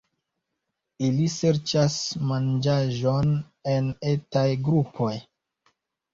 [1.07, 1.97] Ili serĉas
[2.31, 3.31] manĝaĵon
[3.75, 5.13] en etaj grupoj.